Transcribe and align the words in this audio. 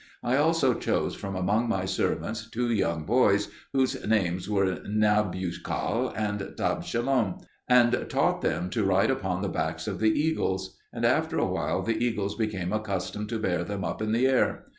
I 0.23 0.35
also 0.37 0.73
chose 0.73 1.13
from 1.13 1.35
among 1.35 1.69
my 1.69 1.85
servants 1.85 2.49
two 2.49 2.71
young 2.71 3.03
boys 3.05 3.49
whose 3.71 4.03
names 4.07 4.49
were 4.49 4.81
Nabuchal 4.87 6.11
and 6.15 6.39
Tabshalom, 6.57 7.37
and 7.67 8.05
taught 8.09 8.41
them 8.41 8.71
to 8.71 8.83
ride 8.83 9.11
upon 9.11 9.43
the 9.43 9.47
backs 9.47 9.87
of 9.87 9.99
the 9.99 10.09
eagles; 10.09 10.75
and 10.91 11.05
after 11.05 11.37
a 11.37 11.45
while 11.45 11.83
the 11.83 12.03
eagles 12.03 12.35
became 12.35 12.73
accustomed 12.73 13.29
to 13.29 13.37
bear 13.37 13.63
them 13.63 13.83
up 13.83 14.01
in 14.01 14.11
the 14.11 14.25
air. 14.25 14.63